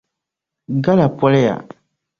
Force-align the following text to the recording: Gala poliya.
Gala 0.87 1.07
poliya. 1.19 1.55